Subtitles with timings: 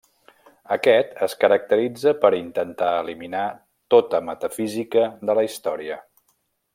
[0.75, 3.45] Aquest es caracteritza per intentar eliminar
[3.95, 6.01] tota metafísica de la història.